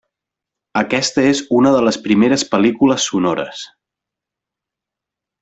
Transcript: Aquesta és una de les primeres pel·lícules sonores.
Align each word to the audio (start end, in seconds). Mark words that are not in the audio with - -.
Aquesta 0.79 1.25
és 1.31 1.41
una 1.57 1.73
de 1.75 1.83
les 1.89 1.99
primeres 2.07 2.47
pel·lícules 2.55 3.05
sonores. 3.11 3.63